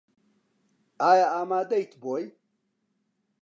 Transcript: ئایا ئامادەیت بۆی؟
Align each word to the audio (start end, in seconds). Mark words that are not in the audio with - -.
ئایا 1.05 1.27
ئامادەیت 1.35 1.91
بۆی؟ 2.01 2.25